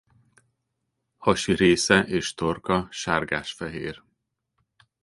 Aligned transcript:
Hasi 1.17 1.53
része 1.55 1.99
és 1.99 2.33
torka 2.33 2.87
sárgásfehér. 2.91 4.03